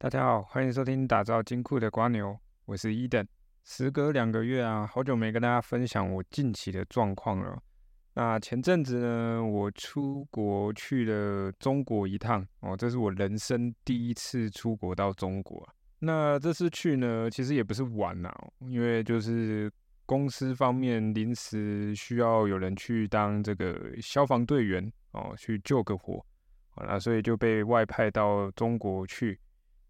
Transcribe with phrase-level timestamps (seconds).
[0.00, 3.26] 大家好，欢迎收听打造金库的瓜牛，我是伊登。
[3.64, 7.60] 时隔两个月啊，好久没跟大家分享我近期的状况了。
[8.14, 15.68] 那前阵子呢，我出国去了中国一趟哦，这是我人生第一次出国到中国。
[15.98, 19.68] 那这次去呢，其实也不是玩呐，因为就是
[20.06, 26.24] 公司方面临时需要有人去当这个消防队员哦，去救个火，
[26.86, 29.36] 那所以就被外派到中国去。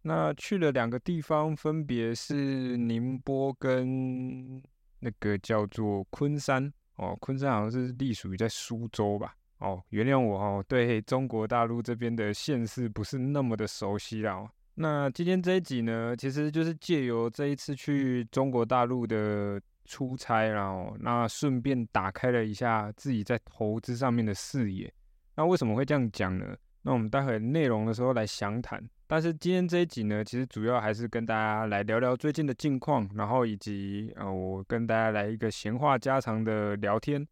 [0.08, 4.62] 那去了两个地方，分别是宁波跟
[5.00, 7.14] 那个叫做昆山哦。
[7.20, 9.36] 昆山好像是隶属于在苏州吧？
[9.58, 14.50] 哦，原谅我哦，对中国大陆这边的县市不是那么的熟悉啦。
[14.76, 24.90] 那今天这一集呢，其实就是借由这一次去中国大陆的出差，然后那顺便打开了一下自己在投资上面的视野。
[25.34, 26.56] 那为什么会这样讲呢？
[26.80, 28.82] 那我们待会内容的时候来详谈。
[29.10, 37.26] 但是今天这一集呢，其实主要还是跟大家来聊聊最近的近况，然后以及呃，我跟大家来一个闲话家常的聊天。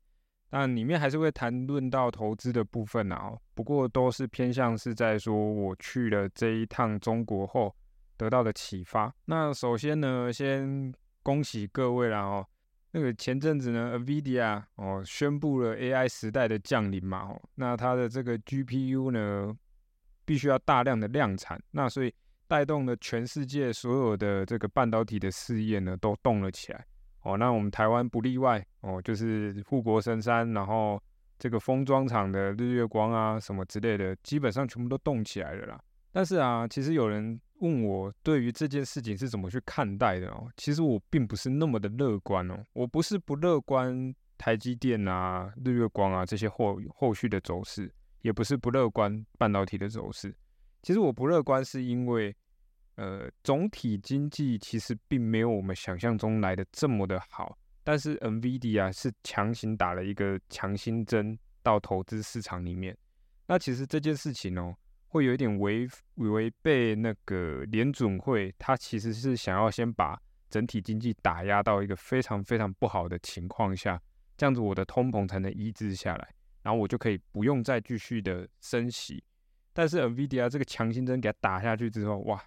[0.49, 7.77] 但里面还是会谈论到投资的部分啊，不过都是偏向是在说我去了这一趟中国后
[8.17, 9.15] 得到的启发。
[9.27, 10.91] 那首先呢，先
[11.23, 12.47] 恭喜各位啦哦，
[12.93, 19.55] 那个前阵子呢，NVIDIA 哦宣布了 AI 时代的降临嘛哦，那它的这个 GPU 呢。
[20.27, 22.13] 必须要大量的量产，那所以
[22.47, 26.85] 带动了全世界所有的这个半导体的事业呢，都动了起来。
[27.23, 31.03] 哦，那我们台湾不例外哦，就是护国神山，然后
[31.39, 35.81] 这个封装厂的日月光啊，什么之类的，基本上全部都动起来了啦。
[36.13, 47.93] 但是啊，其实有人问我对于这件事情是怎么去看待的哦，其实我并不是那么的乐观哦，我不是不乐观台积电啊、日月光啊这些后后续的走势。
[48.27, 50.35] 也不是不乐观半导体的走势，
[50.83, 52.35] 其实我不乐观是因为，
[52.97, 57.57] 呃，总体经济其实并没有我们想象中来的这么的好。
[57.85, 62.99] 但是 NVIDIA 是强行打了一个强心针到投资市场里面，
[63.47, 64.75] 那其实这件事情哦，
[65.07, 70.21] 会有一点违违背那个联准会，它其实是想要先把
[70.51, 74.03] 整体经济打压到一个非常非常不好的情况下，
[74.37, 76.35] 这样子我的通膨才能抑制下来。
[76.67, 79.23] 然后我就可以不用再继续的升息，
[79.73, 82.43] 但是 Nvidia 这个强心针给它打下去之后，哇，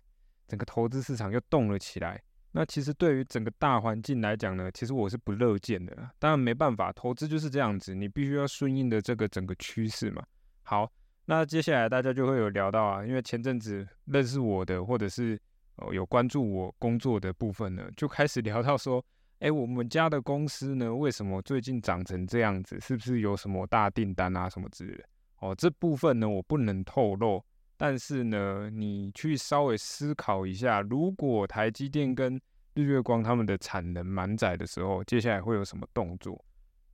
[0.45, 2.21] 整个投资市场又动了起来。
[2.51, 5.95] 那其实对于整个大环境来讲呢，其实我是不乐见的。
[6.19, 10.21] 当然没办法，投资就是这样子，你必须要顺应的这个整个趋势嘛。
[10.63, 10.91] 好，
[11.23, 15.39] 那接下来大家就会有聊到啊，因为前阵子认识我的或者是
[15.77, 19.01] 哦有关注我工作的部分呢，就开始聊到说。
[19.39, 22.79] 哎，我们家的公司呢，为什么最近涨成这样子？
[22.81, 25.03] 是不是有什么大订单啊，什么之类的？
[25.39, 27.41] 哦，这部分呢，我不能透露。
[27.77, 32.39] 但是呢，你去稍微思考一下，如果台积电跟
[32.73, 36.43] 日月光他们的产能满载的时候，接下来会有什么动作？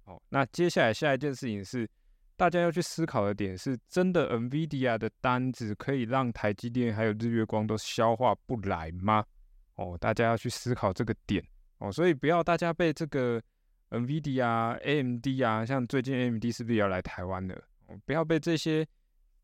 [0.03, 1.89] 哦，那接下来下一件事情是，
[2.37, 9.25] 大家要去思考的点是，真的 NVIDIA 的单子可以让台积电还有日月光都消化不来吗？
[9.77, 11.43] 哦，大家要去思考这个点。
[11.79, 13.41] 哦，所以不要大家被这个
[13.89, 17.61] NVIDIA、AMD 啊，像最近 AMD 是不是要来台湾了？
[18.05, 18.87] 不要被这些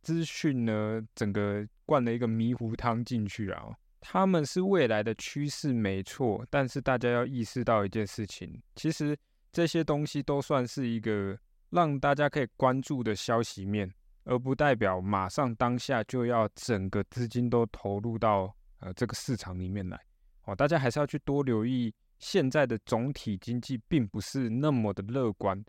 [0.01, 3.75] 资讯呢，整个灌了一个迷糊汤进去啊！
[3.99, 9.15] 他们是未来的趋势没错，但是大家要意识到一件事情，其实
[9.51, 11.37] 这些东西都算是一个
[11.69, 13.93] 让大家可以关注的消息面，
[14.23, 19.99] 而不代表马上当下就要整个资金都投入到呃这个市场里面来。
[20.45, 21.93] 哦，大家还是要去多留意。
[22.21, 25.61] 现在的总体经济并不是那么的乐观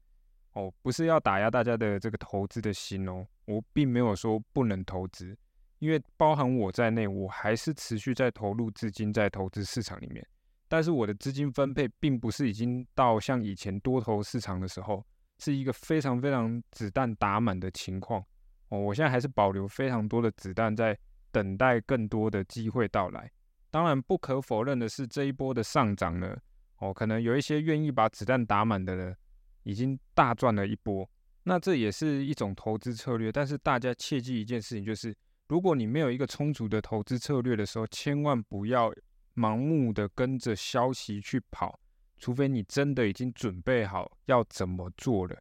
[0.52, 3.26] 哦，不是要打压大家的这个投资的心哦。
[3.46, 5.36] 我并没有说不能投资，
[5.78, 10.24] 因为包含我在内，我还是持续在投入资金在投资市场里面。
[10.68, 15.04] 但是我的资金分配并不是已经到像以前多头市场的时候，
[15.38, 18.22] 是一个非常非常子弹打满的情况
[18.68, 18.78] 哦。
[18.78, 20.96] 我现在还是保留非常多的子弹在
[21.30, 23.30] 等待更多的机会到来。
[23.72, 26.36] 当然，不可否认的是，这一波的上涨呢，
[26.76, 29.16] 哦，可能有一些愿意把子弹打满的人，
[29.62, 31.08] 已经大赚了一波。
[31.44, 33.32] 那这也是一种投资策略。
[33.32, 35.16] 但是大家切记一件事情，就是
[35.48, 38.92] 如果你没有一个充足的投资策略的时候，千万不要
[39.34, 41.80] 盲目的跟着消息去跑，
[42.18, 45.34] 除非你真的已经准备好要怎么做了。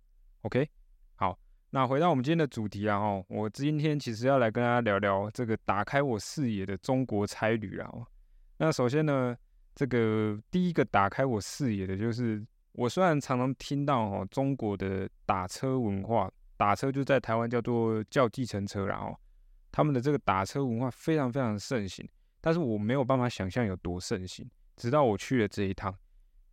[0.44, 0.70] OK，
[1.16, 1.38] 好，
[1.72, 7.92] 那回到我们今天的主题啊，哦，我今天其实要来跟大家聊聊这个打开我视野的中国差旅啊。
[8.64, 9.36] 那首先呢，
[9.74, 19.20] 这个第一个打开我视野的就是，我虽然常常听到哦，中国的打车文化，打车就在台湾叫做叫计程车，然后
[19.72, 22.08] 他们的这个打车文化非常非常盛行，
[22.40, 24.48] 但是我没有办法想象有多盛行。
[24.76, 25.92] 直到我去了这一趟，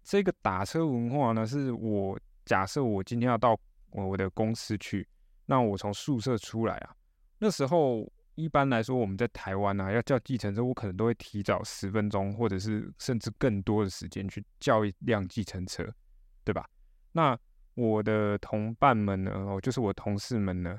[0.02, 3.54] 这个打车文化呢，是我假设我今天要到
[3.90, 5.06] 我的公司去，
[5.44, 6.96] 那我从宿舍出来啊，
[7.38, 15.84] 那时候一般来说我们在台湾啊，要叫计程车，我可能都会提早十分钟，或者是甚至更多的时间去叫一辆计程车，
[16.44, 16.64] 对吧？
[17.10, 17.36] 那
[17.74, 20.78] 我的同伴们呢，哦，就是我同事们呢，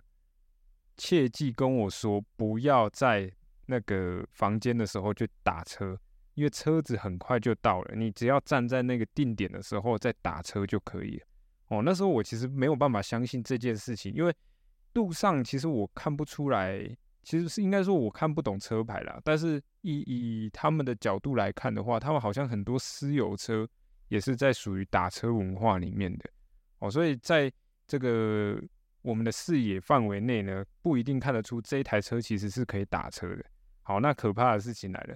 [0.96, 3.30] 切记跟我说，不要在
[3.66, 6.00] 那个房间的时候就打车。
[6.36, 11.22] 因为车子很快就到了，你只要站在那个定点的时候再打车就可以。
[11.68, 14.34] 哦，那时候我其实没有办法相信这件事情，因为
[14.94, 16.80] 路上其实我看不出来，
[17.30, 19.22] 其实是应该说我看不懂车牌啦。
[19.24, 23.70] 但是以以他们的角度来看的话，他们好像很多私有车
[24.08, 26.28] 也是在属于打车文化里面的。
[26.80, 27.52] 哦，所以在
[27.86, 28.60] 这个
[29.04, 33.46] 我们的视野范围内呢，不一定看得出这台车其实是可以打车的。
[33.84, 35.16] 好，那可怕的事情来了。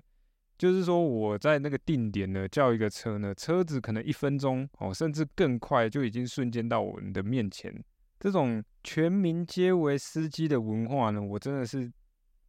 [0.56, 7.84] 就是说，我在那个定点呢叫一个车呢，车子可能一分钟哦，甚至更快就已经瞬间到我们的面前。
[8.20, 11.92] 这种全民皆为司机的文化呢，我真的是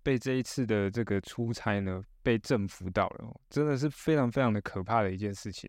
[0.04, 5.68] 被这一次的这个出差呢被征服到了，真的是非常非常的可怕的一件事情。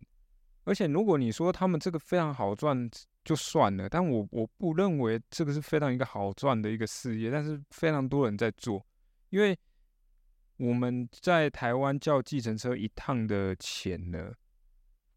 [0.65, 2.87] 而且如果你说他们这个非常好赚
[3.23, 8.85] 就算了，但我我不认为这个是非常一个好赚的一个事业，但是非常多人在做，
[9.29, 9.57] 因为。
[10.57, 14.31] 我们在台湾叫计程车一趟的钱呢，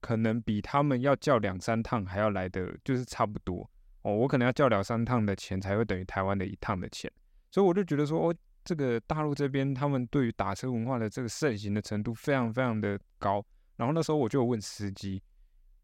[0.00, 3.71] 可能比他们要叫两三趟还要来的，就是差不多
[4.03, 4.12] 哦。
[4.12, 7.09] 我可能要叫两三趟的钱，才会等于台湾的一趟的钱。
[7.53, 8.35] 所以我就觉得说，哦，
[8.69, 13.43] 这个大陆这边他们对于打车文化的这个盛行的程度非常非常的高。
[13.76, 15.23] 然后那时候我就问司机，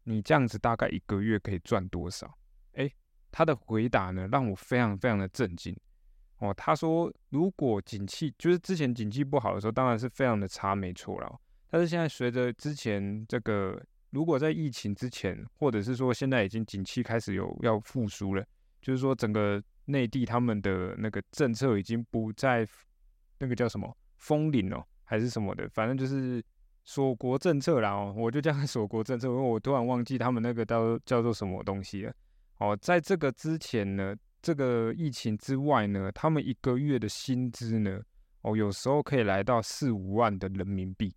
[0.03, 2.31] 你这样子大概一个月可以赚多少？
[2.73, 2.93] 诶，
[3.31, 5.75] 他的回答呢，让我非常非常的震惊。
[6.37, 11.39] 哦，他说，如果景气就是之前景气不好的时候，当然是非常的差，没错了。
[11.71, 18.45] 但是现在随着之前这个，如果在疫情之前，或者是说现在已经景气开始有要复苏了，
[18.79, 22.67] 就是说整个内地他们的那个政策已经不再
[23.39, 26.43] 那个叫什么封领哦，还是什么的，反正就是
[26.83, 27.91] 锁国政策啦。
[27.91, 32.13] 哦，我就叫 锁国政策，因为我突然忘记他们那个叫叫做什么东西了。
[32.59, 34.15] 哦，在这个之前呢。
[34.41, 37.99] 这个疫情之外呢，他们一个月的薪资呢，
[38.41, 41.11] 哦，有时候可以来到四五万的人民币，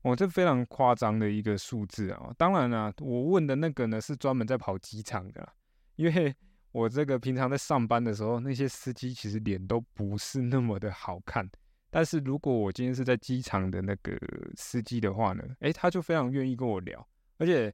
[0.00, 2.32] 哦，这非常夸张的一个数字啊。
[2.38, 5.52] 当然了，我问的那个呢是专门在跑机场的啦，
[5.96, 6.34] 因为
[6.74, 11.48] 我这个平常在上班的时候，那些司机其实脸都不是那么的好看。
[11.88, 14.18] 但是如果我今天是在机场的那个
[14.56, 17.72] 司机的话呢，诶，他就非常愿意跟我聊，而且。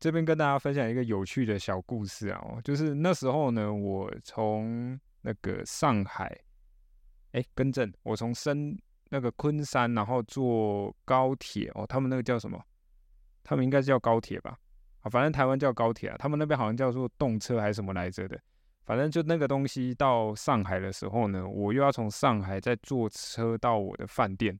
[0.00, 6.40] 这边跟大家分享一个有趣的小故事啊，就是那时候呢，我从那个上海，
[7.32, 8.78] 哎，更正，我从深
[9.08, 12.64] 那个昆山，然后坐高铁哦，他们那个叫什么？
[13.42, 14.56] 他们应该是叫高铁吧？
[15.08, 18.38] 反正台湾叫高铁啊，他们那边好像叫做动车还是什么来着的，
[18.84, 24.58] 反正就那个东西到上海的时候呢，我又要从上海再坐车到我的饭店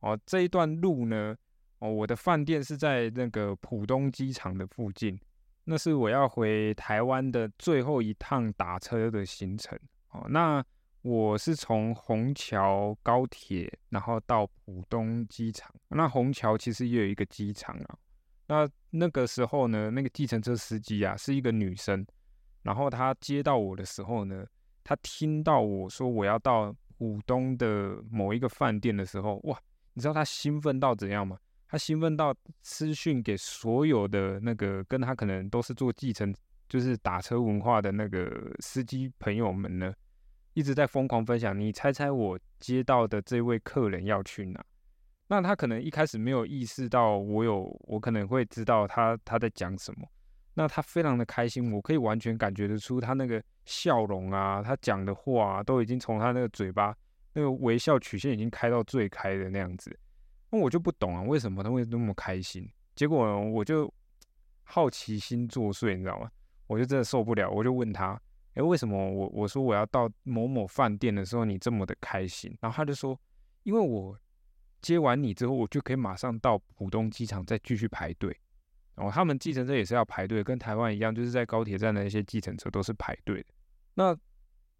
[0.00, 1.36] 哦，这一段路呢。
[1.78, 5.20] 哦，我的饭店是在那个浦东机场的附近，
[5.64, 9.78] 那是我要回台湾的最后一趟打车的行程。
[10.08, 10.64] 哦，那
[11.02, 15.70] 我是从虹桥高铁，然后到浦东机场。
[15.88, 17.98] 那虹桥其实也有一个机场啊。
[18.46, 22.06] 那那个时候呢，那个计程车司机啊是一个女生，
[22.62, 24.46] 然后她接到我的时候呢，
[24.84, 29.58] 她听到我说我要到浦东的某一个饭店的时候，哇，
[29.94, 31.38] 你知道她兴奋到怎样吗？
[31.68, 36.32] 他兴奋到私讯给所有的那个跟他可能都是做计程，
[36.68, 39.92] 就是打车文化的那个司机朋友们呢，
[40.54, 41.58] 一直在疯狂分享。
[41.58, 44.64] 你猜猜我接到的这位客人要去哪？
[45.28, 50.06] 那他可能一开始没有意识到我有，我可能会知道他他在讲什么。
[50.54, 56.96] 那他非常的开心，我可以完全感觉得出他那个笑容啊，他讲的话都已经从他那个嘴巴
[57.34, 59.98] 那个微笑曲线已经开到最开的那样子。
[60.50, 62.66] 那我就不懂啊，为什么他会那么开心？
[62.94, 63.92] 结果我就
[64.62, 66.30] 好奇心作祟，你知道吗？
[66.68, 68.18] 我就真的受不了，我就问他
[68.54, 73.20] ：“哎，为什么我我说我要到某某饭店的时候，你这么的开心？”然后他就说
[73.64, 74.18] ：“因为我
[74.80, 78.36] 接完你之后，我就可以马上到浦东机场再继续排队。
[78.94, 83.48] 然哦，他们计程车也是要排队，跟台湾一样，就是在高铁站的一些计程车都是排队的。
[83.94, 84.16] 那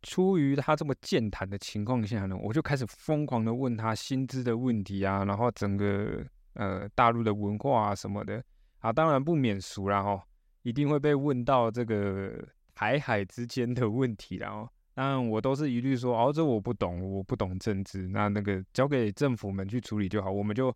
[0.02, 6.24] 出于他这么健谈的情况下呢，我就开始疯狂的问他薪资的问题啊，然后整个
[6.54, 8.42] 呃大陆的文化啊什么的
[8.78, 10.22] 啊，当然不免俗啦哈，
[10.62, 20.74] 一定会被问到这个台海之间的问题然后当然我都是一律说，哦，这我不懂，我不懂政治，那那个交给政府们去处理就好，我们就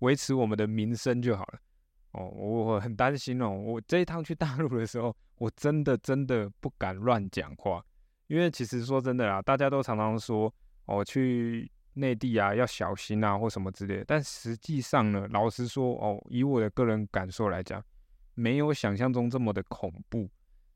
[0.00, 1.58] 维持我们的民生就好了。
[2.10, 7.82] 哦，我很担心哦，我这一趟去大陆的时候，我真的真的不敢乱讲话，
[8.26, 10.52] 因为其实说真的啦，大家都常常说，
[10.84, 17.82] 哦，去内地啊要小心啊或什么之类，但实际上呢，老实说，哦，以我的个人感受来讲，
[18.34, 20.28] 没有想象中这么的恐怖，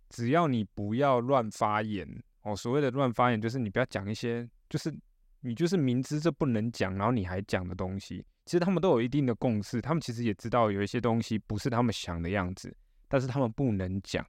[0.09, 2.09] 只要你不要乱发言。
[2.43, 4.93] 哦，所谓的乱发言，就是你不要讲一些，就是
[5.41, 8.25] 你就是明知这不能讲，然后你还讲的东西。
[8.47, 12.75] 其实他们都有一定的共识，他们其实也知道有一些东西不是他们想的样子，
[13.09, 14.27] 但是他们不能讲。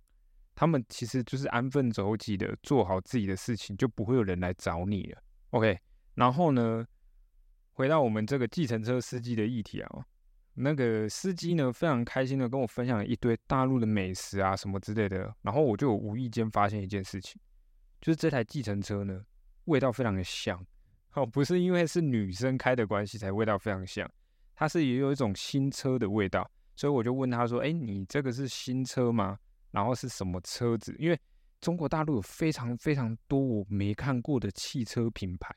[0.54, 5.18] 他们其实就是安分守己的做好自己的事情，就不会有人来找你了。
[5.52, 5.80] OK，
[6.14, 6.86] 然后呢，
[7.72, 10.06] 回到我们这个计程车司机的议题啊，
[10.54, 17.42] 那个司机呢非常开心的跟我分享了一堆大陆的美食啊什么之类的，然后我就无意间发现一件事情。
[18.02, 19.24] 就是这台计程车呢，
[19.66, 20.66] 味道非常的香，
[21.14, 24.10] 哦，不是因为是女生开的关系才味道非常香，
[24.56, 29.38] 它是也有一种新车的味道，所以我就问他说：“哎，你这个是新车吗？
[29.70, 30.96] 然后是什么车子？
[30.98, 31.20] 因为
[31.62, 35.56] 中国大陆有非常非常多我没看过的汽车品牌，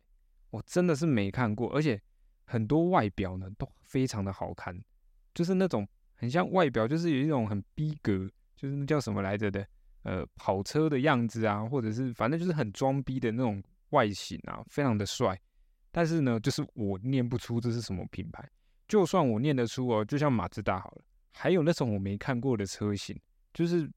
[0.51, 1.99] 我真的是没看过，而且
[2.45, 4.79] 很多外表呢都非常的好看，
[5.33, 9.67] 就是那种很像外表，就是有一种很逼格，就是那叫什么来着的。”
[10.05, 15.39] 呃，跑车的样子啊，或者是反正就是很装逼的那种外形啊，非常的帅。
[15.91, 18.47] 但是呢，就是我念不出这是什么品牌。
[18.87, 23.19] 就算我念得出哦，就像马自达好了，还有那种我没看过的车型，
[23.55, 23.91] 就是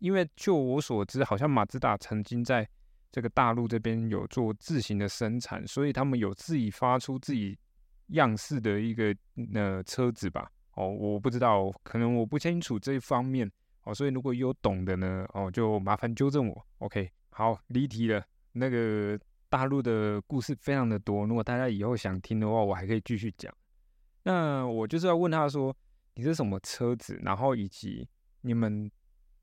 [0.00, 2.68] 因为就我所知，好像马自达曾经在
[3.12, 7.56] 这个大陆这边有做自行的生产，所以他们有自己发出自己
[8.08, 9.14] 样式的一个
[9.54, 10.50] 呃车子吧。
[10.72, 13.48] 哦，我不知道，可能我不清楚这一方面。
[13.84, 16.66] 哦，所以如果有懂的呢，哦，就麻烦纠正我。
[16.78, 18.24] OK，好，离题了。
[18.52, 23.52] 那个大陆的故事非常的多，如果大家以后想听的话，我还可以继续讲。
[24.22, 25.76] 那我就是要问他说，
[26.14, 27.20] 你是什么车子？
[27.22, 28.08] 然后以及
[28.40, 28.90] 你们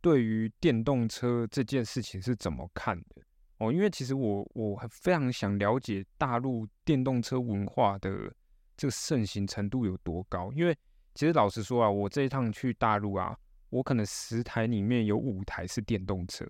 [0.01, 3.21] 对于电动车这件事情是怎么看的？
[3.60, 8.33] 哦，因为其实我我非常想了解大陆电动车文化的
[8.75, 10.51] 这个盛行程度有多高。
[10.53, 10.75] 因为
[11.13, 13.38] 其实老实说啊，我这一趟去大陆啊。
[13.71, 16.45] 我可能十台里面有五台是电动车，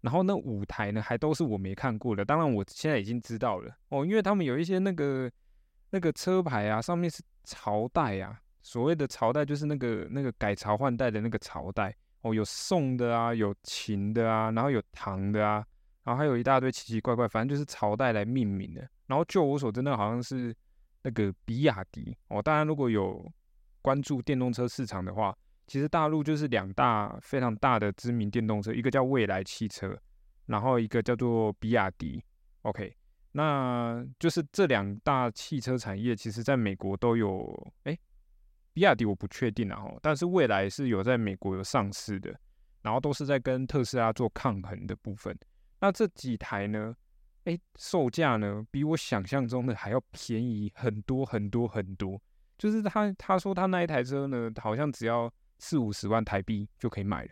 [0.00, 2.24] 然后那五台呢还都是我没看过的。
[2.24, 5.30] 当然我现在已经知道了哦，因为他们有一些那个
[5.90, 15.64] 那个车牌啊，上面是朝代啊，所谓的朝代就是那个那个改朝换代的那个朝代哦，有宋的啊，有秦的啊，然后有唐的啊，
[16.02, 18.80] 然后还有一大堆奇奇怪怪，反正就是朝代来命名的。
[19.06, 20.52] 然后就我所知，那好像是
[21.02, 22.42] 那个比亚迪哦。
[22.42, 23.24] 当然如果有
[23.80, 25.32] 关注电动车市场的话。
[25.70, 29.96] 其实大陆就是两大非常大的知名电动车，一个叫蔚来汽车，
[30.46, 32.20] 然后一个叫做比亚迪。
[32.62, 32.92] OK，
[33.30, 37.72] 那就是这两大汽车产业，其实在美国都有。
[37.84, 37.96] 哎，
[38.72, 42.36] 比亚迪我不确定啊，但是蔚来是有在美国有上市的，
[42.82, 45.38] 然后都是在跟特斯拉做抗衡的部分。
[45.78, 46.92] 那这几台呢？
[47.44, 52.20] 哎，售价呢比我想象中的还要便宜很多很多很多。
[52.58, 55.32] 就是他他说他那一台车呢，好像只要。
[55.60, 57.30] 四五十万台币就可以买了，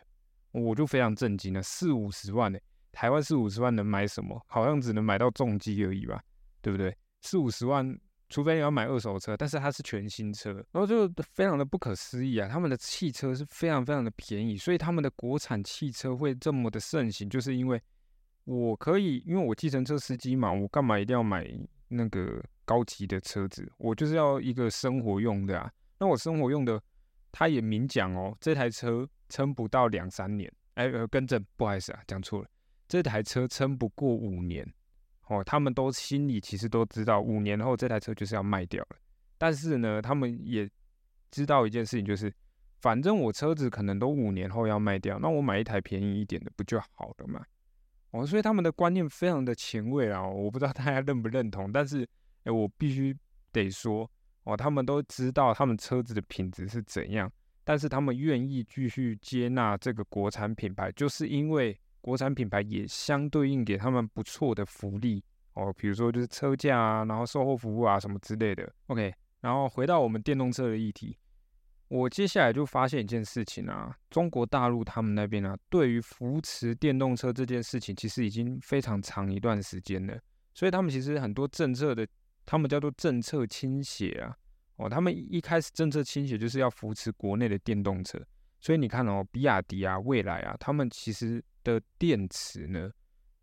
[0.52, 1.62] 我就非常震惊了。
[1.62, 2.58] 四五十万呢，
[2.92, 4.40] 台湾四五十万能买什么？
[4.47, 6.23] 好像只能买到重机而已吧，
[6.61, 6.97] 对不对？
[7.23, 12.49] 四五十万，除非你要买二手车，但是它是全新车，然后就非常的不可思议啊！
[12.49, 17.82] 他们的汽车是非常非常的便宜，所以他们的国产汽车会这么的盛行，就是因为
[18.44, 21.50] 我可以，因为我计程车司机嘛，我干嘛一定要买
[21.88, 23.70] 那个高级的车子？
[23.78, 25.73] 我就是要一个生活用的啊。
[25.99, 26.80] 那我生活用的。
[27.32, 30.52] 他也明讲哦，这台车撑不到两三年。
[30.75, 32.49] 哎，呃，更正，不好意思啊，讲错了，
[32.87, 34.66] 这台车撑不过五年。
[35.26, 38.97] 哦，他们都心里其实都知道，五年后这台车就是要卖掉了。
[39.37, 40.70] 但是呢，他们也
[41.30, 42.32] 知道一件事情，就是
[42.80, 47.44] 反正我车子可能都五年后要卖掉，那我买一台便宜一点的不就好了嘛？
[48.12, 52.08] 哦，所以他们的观念非常的前卫啊，我不知道大家认不认同，但是，
[52.44, 53.14] 哎，我必须
[53.52, 54.11] 得说。
[54.49, 57.31] 哦，他们都知道他们车子的品质是怎样，
[57.64, 68.73] 但是他们愿意继续接纳这个国产品牌，就是因为国产品牌也相对应给他们不错的福利哦，比如说就是车价啊，然后售后服务啊什么之类的。
[68.87, 69.12] OK，
[69.43, 71.14] 然后回到我们电动车的议题，
[71.88, 80.19] 我接下来就发现一件事情啊，中国大陆他们那边啊，对于扶持电动车这件事情，其实已经非常长一段时间了，
[80.55, 82.09] 所以他们其实很多政策的。
[82.50, 84.35] 他们叫做政策倾斜啊，
[84.76, 88.19] 哦，他们一开始政策倾斜就是要扶持国内的电动车，
[88.59, 92.90] 所以你看哦，比亚迪啊、蔚来啊，他们其实的电池呢，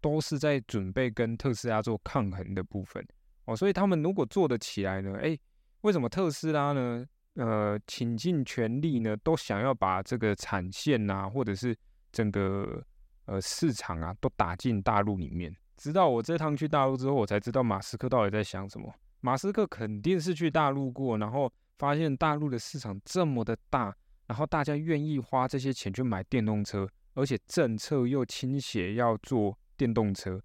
[0.02, 3.08] 都是在准备跟特斯拉做抗衡的部分
[3.46, 3.56] 哦。
[3.56, 5.40] 所以他们如果做得起来呢，诶，
[5.82, 7.06] 为什么特斯拉呢？
[7.36, 11.78] 呃，倾尽全力呢，都想要把这个产线呐，或者是
[12.12, 12.84] 整个
[13.26, 15.56] 呃市场啊，都打进大陆里面。
[15.78, 18.94] 直到我这趟去大陆之后，我才知道马斯克到底在想什么。
[19.22, 23.96] 马斯克肯定是去大陆过，然后发现大陆的市场这么的大，
[24.28, 30.42] 然后大家愿意花这些钱去买电动车，而且政策又倾斜要做电动车。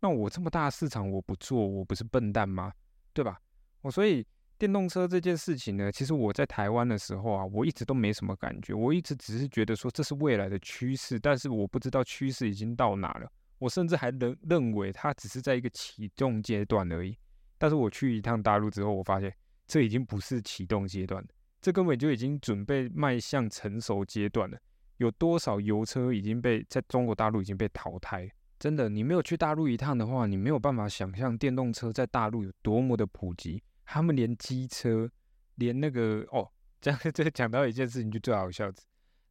[0.00, 2.72] 那我这么大市场我不做，我不是笨蛋吗？
[3.12, 3.38] 对吧？
[3.82, 4.26] 我所以。
[4.58, 13.30] 电动车这件事情呢，其实我在台湾的时候啊，我一直都没什么感觉，我一直只是觉得说这是未来的趋势，但是我不知道趋势已经到哪了。
[13.58, 17.16] 我甚至还认认为它只是在一个启动阶段而已。
[17.58, 19.34] 但是我去一趟大陆之后，我发现
[19.66, 21.28] 这已经不是启动阶段了
[21.60, 24.58] 这根本就已经准备迈向成熟阶段了。
[24.98, 28.30] 有多少油车已经被在中国大陆已经被淘汰？
[28.58, 33.62] 真的，你没有去大陆一趟的话，你没有办法想象电动车在大陆有多么的普及。
[33.84, 35.10] 他们连机车，
[35.56, 38.72] 连那个哦，这样这讲到一件事情就最好笑，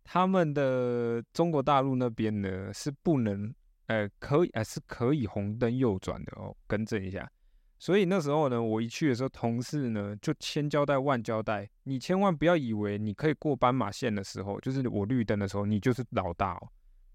[0.03, 3.53] 他们的中国大陆那边呢是不能，
[3.87, 7.29] 呃，可以，呃，是可以红灯右转的哦，更正一下。
[7.77, 16.69] 所以那时候呢，我一去的时候，同事呢就千交代万交代，你千万不要以为你可以过斑马线的时候，就是我绿灯的时候，你就是老大哦。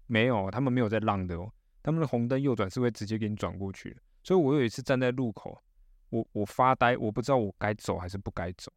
[0.07, 1.51] 没有，他们没有在让的哦，
[1.81, 4.01] 他们的红灯右转是会直接给你转过去的。
[4.23, 5.61] 所以我有一次站在路口。
[6.11, 8.69] 我我发呆，我不知道我该走还是不该走，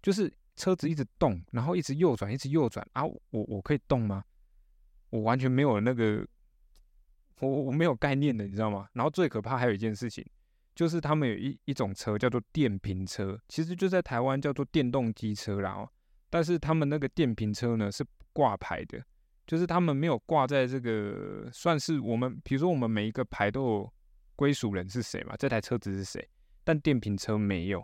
[0.00, 3.04] 就是车子一直动，然后一直右转，一直右转啊！
[3.04, 4.24] 我我可以动吗？
[5.10, 6.26] 我完全没有那个，
[7.40, 8.88] 我我没有概念的，你知道吗？
[8.92, 10.24] 然后最可怕还有一件事情，
[10.74, 15.88] 就是他们有一一种车叫做电瓶车，其实就在台湾叫做电动机车啦哦。
[16.30, 19.02] 但是他们那个电瓶车呢是挂牌的，
[19.46, 23.92] 就是他们没有挂在这个，算是我们，比如说我们每一个牌都有
[24.36, 25.34] 归属人是谁嘛？
[25.38, 26.28] 这台车子是谁？
[26.64, 27.82] 但电瓶车没有，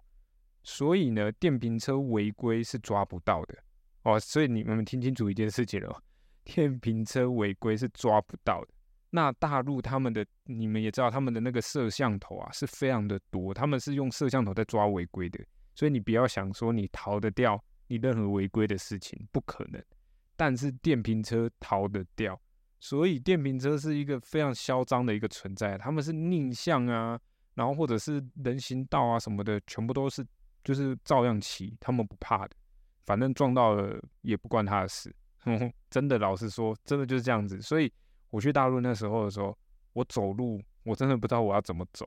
[0.63, 3.57] 所以呢，电瓶车违规是抓不到的
[4.03, 4.21] 哦。
[4.21, 6.03] 所以你们听清楚一件事情了，
[6.45, 8.69] 电瓶车违规是抓不到的。
[9.15, 15.39] 那大陆他们的，你们也知道，他们的那个摄像头啊是非常的多，他们是用摄像头在抓违规的。
[15.73, 19.81] 所以你不要想说你逃得掉你任何违规的事情，不可能。
[20.35, 22.37] 但是电瓶车逃得掉，
[22.81, 27.17] 所以电瓶车是一个非常嚣张的一个存在，他们是逆向啊。
[27.55, 30.27] 然后或者是人行道啊什么的，全部都是
[30.65, 32.57] 就是照样骑，他们不怕的，
[33.07, 35.15] 反正撞到了也不关他的事。
[35.89, 37.63] 真的，老实说，真的就是这样子。
[37.63, 37.93] 所以
[38.35, 39.57] 我去大陆那时候的时候，
[39.93, 42.05] 我走路我真的不知道我要怎么走，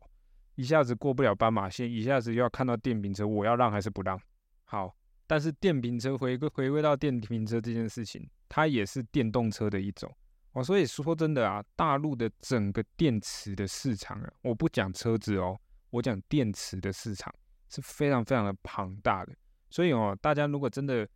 [0.55, 4.19] 一下子过不了斑马线，一下子又要看到电瓶车，我要让还是不让？
[4.65, 4.93] 好，
[5.25, 10.13] 但是电瓶车回归回归到电瓶车这件事情，它也是电动车的一种。
[10.51, 15.57] 哦，所以说真的啊，大陆的整个电池的市场啊，我不讲车子哦，
[15.91, 17.33] 我讲电池的市场
[17.69, 19.33] 是非常非常的庞大的。
[19.69, 21.07] 所以哦，大家如果真的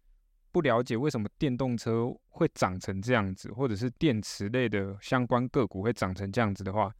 [0.51, 6.93] 不了解为什么电动车会长成这样子，或者是电池类的相关个股会长成这样子的话，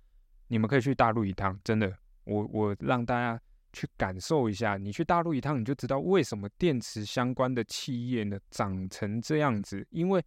[0.48, 1.60] 你们可以去大陆一趟。
[1.64, 3.42] 真的，我我让大家
[3.74, 10.24] 去感受一下，你去大陆一趟，你就知道为什么电池相关的企业呢长成这样子，因为。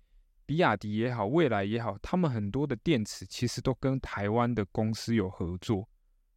[0.47, 5.89] 比亚迪也好，蔚来也好，他们很多的电池其实都跟台湾的公司有合作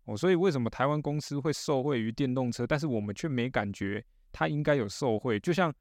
[0.06, 5.38] 哦，所以为什么台湾公司会受惠于电动车，但是我们却没感觉它应该有受惠？
[5.42, 5.74] 就像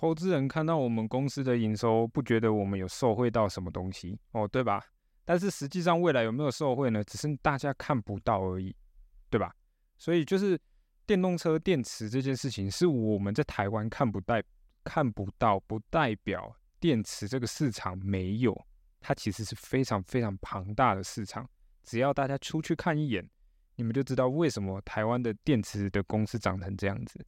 [0.00, 4.80] 投资人看到我们公司的营收，不觉得我们有受惠到什么东西哦，对吧？
[5.24, 7.02] 但是实际上未来有没有受惠呢？
[7.02, 8.72] 只是大家看不到而已，
[9.28, 9.52] 对吧？
[9.96, 10.56] 所以就是
[11.04, 14.40] 电动车电池这件事情，是我们在台湾看不代
[14.84, 16.56] 看不到，不代表。
[16.78, 18.56] 电池这个市场没有，
[19.00, 21.44] 它其实是非常非常庞大的市场。
[21.82, 23.28] 只要大家出去看一眼，
[23.74, 27.18] 你们就知道为什么台湾的电池的公司长成这样子。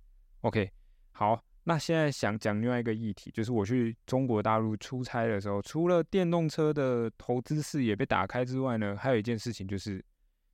[0.43, 0.71] OK，
[1.11, 10.03] 好，那现在想讲另外一个议题，就是我去中国大陆出差的时候，除了电动车的投资视野被打开之外呢，还有一件事情就是，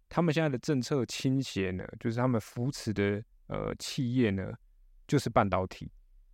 [0.08, 4.52] 他们现在的政策倾斜呢，就是他们扶持的呃企业呢，
[5.06, 5.90] 就是半导体。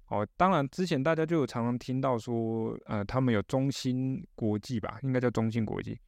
[0.09, 5.99] 哦，当然，之前大家就有常常听到说，呃，他们有中芯国际吧，应该叫中芯国际，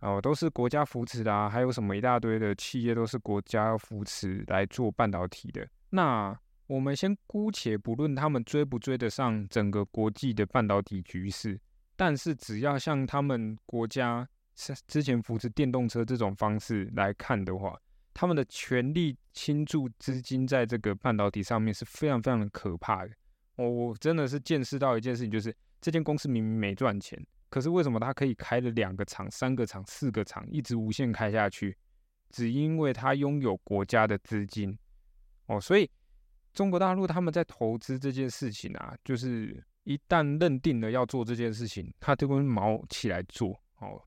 [0.00, 5.66] 哦，都是国家扶持的，啊，还有什么一大堆的企业都是国家扶持来做半导体的。
[5.88, 6.38] 那
[6.70, 11.60] 我们先姑且不论他们追不追得上整个国际的半导体局势，
[11.96, 14.28] 但是只要像他们国家
[14.86, 17.76] 之前扶持电动车这种方式来看的话，
[18.14, 23.10] 他们的全力倾注资金在这个半导体上面是非常非常的可怕的。
[23.56, 31.76] 我我真的是见识到一件事情，就是这间公司明明没赚钱，可是为什么它可以开了两个厂、三个厂、四个厂，一直无限开下去？
[32.30, 34.78] 只因为它拥有国家的资金
[35.46, 35.90] 哦，所以
[36.52, 44.02] 中国大陆他们在投资这件事情啊，就是一旦认定了要做这件事情，他就会毛起来做哦，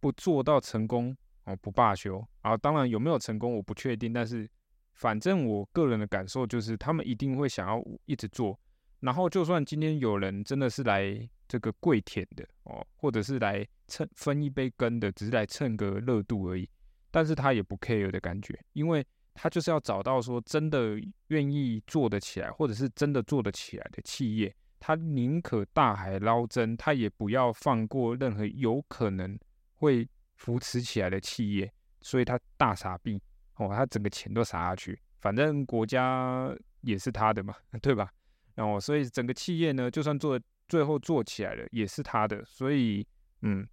[0.00, 2.56] 不做到成功哦不罢休啊。
[2.56, 4.48] 当然有没有成功我不确定，但是
[4.94, 8.58] 反正我个人的感受就是，他们一定会想要一直做。
[9.00, 16.68] 然后就算今天有人真的是来这个跪舔的哦，或者是来蹭分一杯羹的，只是来蹭个热度而已。
[17.10, 29.38] 但是他也不 care 的感觉，因为他就是要找到说真的愿意做得起来，或者是真的做得起来的企业，他宁可大海捞针，他也不要放过任何有可能
[29.74, 33.20] 会扶持起来的企业，所以他大傻逼
[33.56, 38.12] 哦，他整个钱都撒下去，反正国家也是他的嘛， 对吧？
[38.54, 43.06] 然后所以整个企业呢，就算做最后做起来了，也是他的，所以
[43.40, 43.66] 嗯，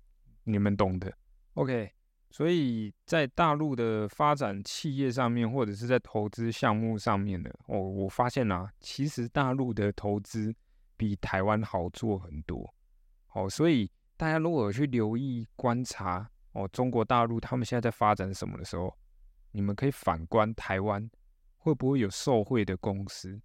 [0.44, 1.14] 你们懂的
[1.56, 1.92] ，OK。
[2.32, 10.54] 所以在大陆的发展企业上面，或者是在投资项目上面呢，哦，我发现啊，其实大陆的投资
[10.96, 12.72] 比台湾好做很多。
[13.34, 18.96] 哦，所以大家如果去留意观察哦，中国大陆他们现在在发展什么的时候，
[19.52, 21.10] 你们可以反观台湾
[21.58, 23.42] 会不会有受贿的公司？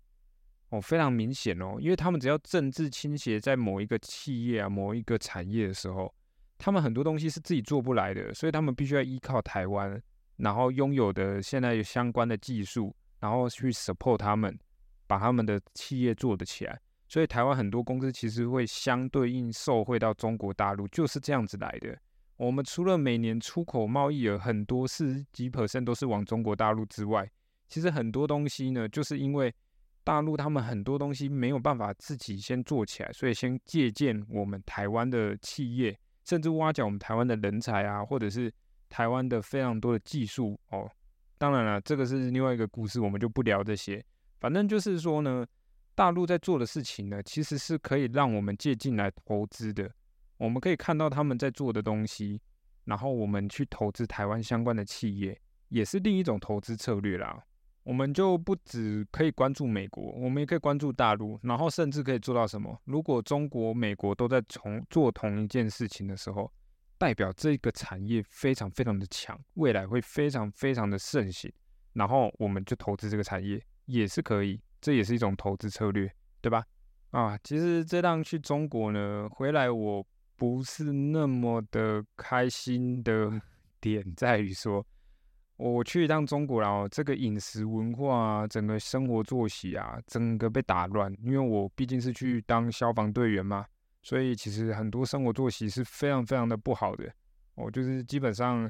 [0.69, 6.15] 哦，非常明显哦，因为他们只要政治倾斜在某一个企业啊、某一个产业的时候。
[6.59, 10.01] 他们很多东西是自己做不来的，所以他们必须要依靠台湾，
[10.37, 14.59] 然后拥有的现在有相关的技术，然后去 support 他们，
[15.07, 16.81] 把他们的企业做得起来。
[17.07, 21.97] 所以台湾很多公司其实会相对应受惠到中国大陆，就是这样子来的。
[22.37, 27.31] 我们除了每年出口贸易额很多四十几 percent 都是往中国大陆之外，
[27.69, 29.55] 其实很多东西呢，就是因为
[30.03, 35.97] 大陆他们很多东西没有办法自己先做起来，所以先借鉴我们台湾的企业。
[36.25, 38.53] 甚至挖角我们台湾的人才啊，或者是
[38.89, 40.91] 台湾的非常多的技术哦。
[41.37, 44.05] 当然了，这个是另外一个故事，我们就不聊这些。
[44.41, 45.47] 反正就是说呢，
[45.95, 49.91] 大陆在做的事情呢，其实是可以让我们借进来投资的。
[50.37, 52.41] 我们可以看到他们在做的东西，
[52.85, 57.43] 然后我们去投资台湾相关的企业，也是另一种投资策略啦。
[57.85, 62.81] 我们就不只可以关注美国，我们也可以关注大陆，然后甚至可以做到什么？
[62.85, 66.51] 如果中国、美国都在从做同一件事情的时候，
[66.97, 71.53] 代表这个产业非常非常的强，未来会非常非常的盛行，
[71.93, 76.65] 然后我们就投资这个产业也是可以，这也是一种投资策略，对吧？
[77.11, 80.05] 啊，其实这趟去中国呢，回来我
[80.37, 83.31] 不是那么的开心的
[83.79, 84.85] 点在于说。
[85.57, 91.15] 我去一趟中国，然后这个饮食文化啊，整个生活作息啊，整个被打乱。
[91.23, 93.65] 因为我毕竟是去当消防队员嘛，
[94.03, 97.09] 所以其实很多生活作息是非常非常的不好的。
[97.55, 98.69] 我就是基本上，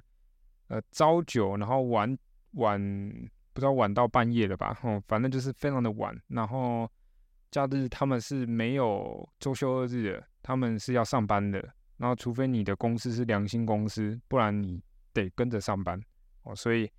[0.68, 2.16] 呃，朝九，然后晚
[2.52, 2.78] 晚
[3.54, 6.14] 不知道晚到半夜了吧，哦，反正就是非常的晚。
[6.28, 6.86] 然后
[7.50, 11.58] 假日他们是没有周休二日的，他们是要上班的。
[11.96, 14.82] 然后除非你的公司是良心公司，不然你
[15.14, 15.98] 得跟着上班。
[16.44, 16.90] 哦，所以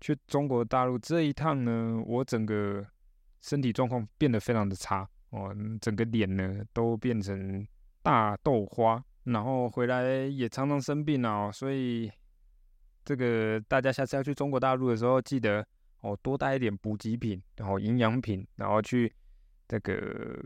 [0.00, 2.86] 去中国大陆这一趟呢，我整个
[3.40, 7.66] 身体状况变得非常的差哦，整个脸呢都变成
[8.02, 12.10] 大豆花，然后回来也常常生病啊，所以
[13.04, 15.66] 这个大家下次要去中国大陆的时候，记得
[16.00, 19.12] 哦多带一点补给品，然后营养品，然后去
[19.68, 20.38] 这个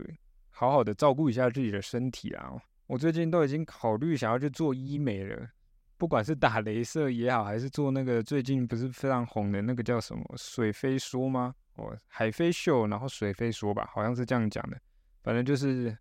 [0.49, 2.53] 好好的照顾一下自己的身体啊。
[2.87, 5.49] 我最近都已经考虑想要去做医美了。
[5.97, 11.55] 不管是打镭射也好，还是做那个最近不是非常红的那个叫什么水飞梭吗？
[11.75, 14.77] 哦，海飞秀，然后水飞梭吧，好像是这样讲的。
[15.23, 15.97] 反正就是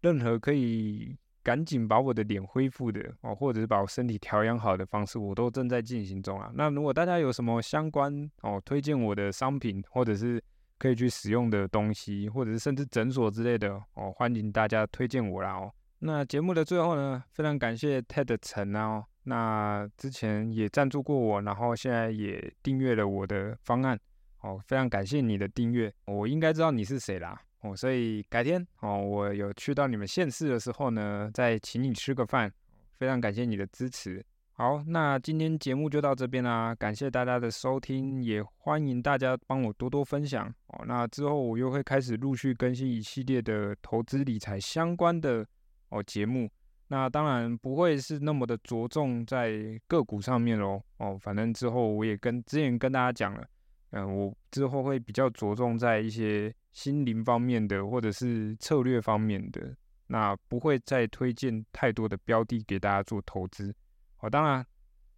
[0.00, 6.50] 任何可以赶紧把我的脸恢复的哦，或者是把我身体调养好的方式，我都正在进行中啊。
[6.54, 10.42] 那如果大家有什么相关哦推荐我的商品，或者是
[10.78, 15.72] 可以去使用的东西，或者是甚至诊所之类的哦，欢迎大家推荐我啦哦。
[15.98, 19.04] 那节目的最后呢，非常感谢 Ted 陈哦。
[19.28, 23.98] 那之前也赞助过我，然后现在也订阅了我的方案，
[24.40, 32.48] 哦，非常感谢你的订阅，我应该知道你是谁啦，哦，所以改天哦，我有去到你们县市的时候呢，再请你吃个饭，
[32.92, 34.24] 非常感谢你的支持。
[34.52, 40.84] 好，那今天节目就到这边啦，感谢大家的收听，也欢迎大家帮我多多分享哦。
[40.86, 45.44] 那之后我又会开始陆续更新一系列的投资理财相关的
[45.90, 46.48] 哦节目。
[46.88, 49.52] 那当然不会是那么的着重在
[49.88, 53.44] 个股上面喽，哦，反正之后我也跟之前跟大家讲了，
[53.90, 59.74] 嗯，我之后会比较着重在一些心灵方面的或者是策略方面的
[60.06, 63.74] 那不会再推荐太多的标的给大家做投资。
[64.20, 64.64] 哦，当然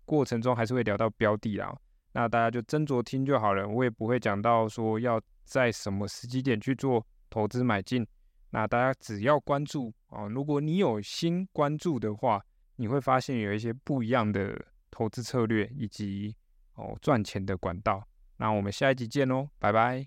[0.06, 1.76] 过程中还是会聊到标的啦，
[2.12, 3.68] 那大家就斟酌听就好了。
[3.68, 8.06] 我也不会讲到说要在什么时机点去做投资买进。
[8.50, 12.42] 那大家只要关注啊，如果你有心关注的话，
[12.76, 14.58] 你会发现有一些不一样的
[14.90, 16.34] 投资策略以及
[16.74, 18.06] 哦赚钱的管道。
[18.36, 20.06] 那我们下一集见喽，拜拜。